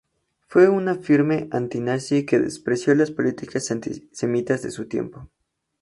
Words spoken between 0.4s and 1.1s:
Fue una